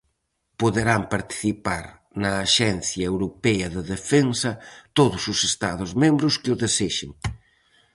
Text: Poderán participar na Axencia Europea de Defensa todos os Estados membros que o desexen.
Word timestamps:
Poderán 0.61 1.01
participar 1.13 1.83
na 2.21 2.31
Axencia 2.45 3.05
Europea 3.13 3.67
de 3.75 3.81
Defensa 3.93 4.51
todos 4.97 5.23
os 5.33 5.39
Estados 5.51 5.89
membros 6.03 6.33
que 6.41 6.51
o 6.55 6.59
desexen. 6.63 7.11